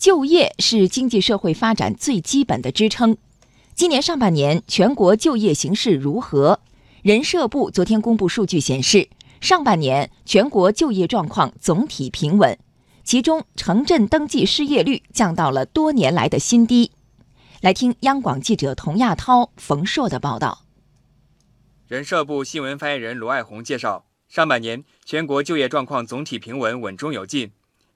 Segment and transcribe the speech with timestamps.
[0.00, 3.18] 就业是经济社会发展最基本的支撑。
[3.74, 6.60] 今年上半年全国就业形势如何？
[7.02, 9.10] 人社部昨天公布数据显示，
[9.42, 12.58] 上半年全国就业状况总体平稳，
[13.04, 16.92] 其中城镇登记失业率降到了多年来的新低。
[17.60, 20.64] 来听央广记者童亚涛、冯硕的报道。
[21.86, 27.50] 人社部新闻发言人罗爱红介绍，上半年全国就业状况总体平稳，稳中有进，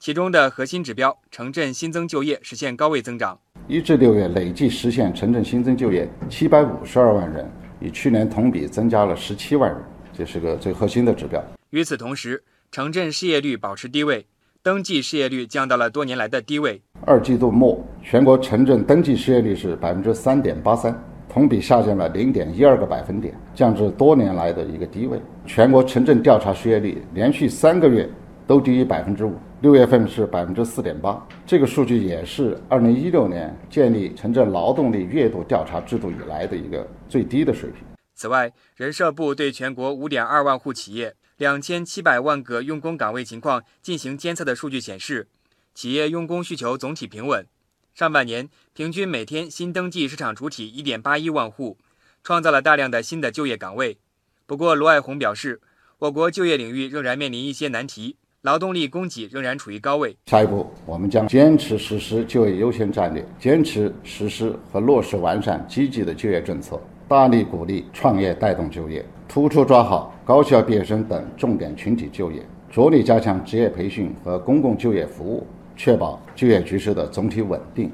[0.00, 3.38] 其中的核心指标城镇新增就业实现高位增长。
[3.68, 7.46] 一至六月累计实现城镇新增就业七百五十二万人，
[7.80, 9.78] 与去年同比增加了十七万人，
[10.14, 11.44] 这是个最核心的指标。
[11.68, 12.42] 与此同时，
[12.72, 14.24] 城镇失业率保持低位，
[14.62, 16.80] 登记失业率降到了多年来的低位。
[17.02, 25.20] 二季度末，全国城镇登记失业率是百分之三点八三，同比下降了零点一二个百分点，降至多年来的一个低位。
[25.44, 28.08] 全国城镇调查失业率连续三个月
[28.50, 29.38] 都低于百分之五。
[29.60, 37.84] 六月份是百分之四点八，这个数据也是二零一六年建立城镇劳动力月度调查制度以来的一个最低的水平。
[38.16, 45.28] 此外，人社部对全国五点二万户企业、两千七百万个用工岗位情况进行监测的数据显示，
[45.72, 47.46] 企业用工需求总体平稳。
[47.94, 51.78] 上半年平均每天新登记市场主体一点八一万户，
[52.24, 53.98] 创造了大量的新的就业岗位。
[54.44, 55.60] 不过，罗爱红表示，
[56.00, 58.16] 我国就业领域仍然面临一些难题。
[58.42, 60.16] 劳动力供给仍然处于高位。
[60.24, 75.46] 下一步，我们将坚持实施就业优先战略，坚持实施和落实完善积极的就业政策，大力鼓励创业带动就业，突出抓好高校毕业生等重点群体就业，着力加强职业培训和公共就业服务，
[75.76, 77.92] 确保就业局势的总体稳定。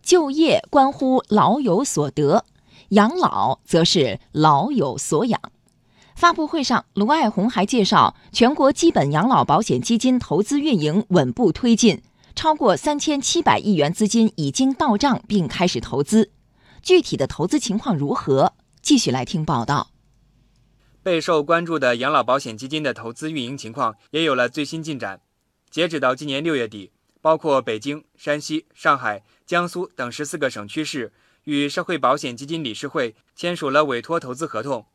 [0.00, 2.46] 就业关乎老有所得，
[2.90, 5.38] 养老则是老有所养。
[6.14, 12.02] 发布会上，卢爱红还介绍，全国基本养老保险基金投资运营稳步推进，
[12.36, 16.30] 超过三千七百亿元资金已经到账并开始投资。
[16.82, 18.52] 具体的投资情况如何？
[18.80, 19.90] 继续来听报道。
[21.02, 25.20] 备受关注的养老保险基金的投资运营情况也有了最新进展。
[25.68, 31.12] 截止到今年六月底，包括北京、山西、上海、江苏等十四个省区市
[31.44, 34.86] 与社会保险基金理事会签署了委托投资合同。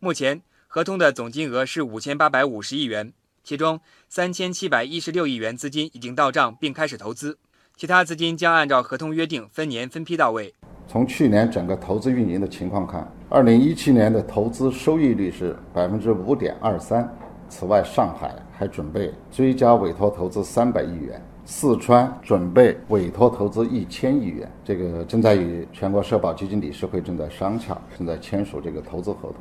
[0.00, 0.42] 目前，
[0.74, 3.12] 合同的总金额是五千八百五十亿元，
[3.44, 7.38] 其中三千七百一十六亿元资金已经到账并开始投资，
[7.76, 10.52] 其他资金将按照合同约定分年分批到位。
[10.88, 17.08] 从去年整个投资运营的情况看，二零一七年的投资收益率是百分之五点二三。
[17.48, 29.36] 此外，上海还准备追加委托投资三百亿元，四川准备委托投资一千亿元，这个正在与全国社保基金理事会正在商洽，正在签署这个投资合同。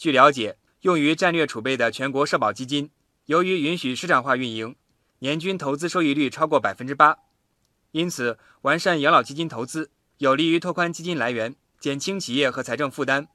[0.00, 2.90] 据了解，用于战略储备的全国社保基金，
[3.26, 4.74] 由于允许市场化运营，
[5.18, 7.18] 年均投资收益率超过百分之八。
[7.90, 13.28] 因此，完善养老基金投资，有利于拓宽基金来源，减轻企业和财政负担。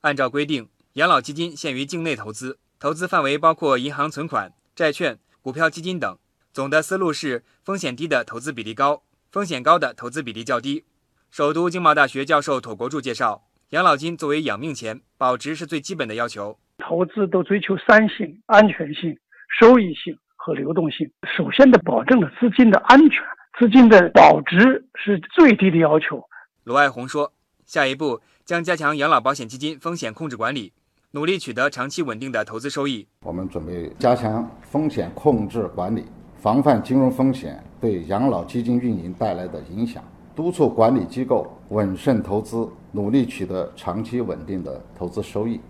[0.00, 6.18] 按照规定，养老基金限于境内投资，投资范围包括银行存款、债券、股票基金等。
[6.52, 10.84] 总的思路是，风险低的投资比例高，风险高的投资比例较低。
[11.30, 13.46] 首都经贸大学教授妥国柱介绍。
[13.70, 16.58] 养老金作为养命钱，保值是最基本的要求。
[16.78, 19.16] 投资都追求三性：安全性、
[19.60, 21.08] 收益性和流动性。
[21.36, 23.22] 首先的保证了资金的安全，
[23.60, 26.20] 资金的保值是最低的要求。
[26.64, 27.32] 罗爱红说，
[27.64, 30.72] 下一步将加强养老保险基金风险控制管理，
[31.12, 33.06] 努力取得长期稳定的投资收益。
[33.22, 36.06] 我们准备加强风险控制管理，
[36.38, 40.02] 防范金融风险对养老基金运营带来的影响。
[40.34, 45.60] 督促管理机构稳慎投资，努力取得长期稳定的投资收益。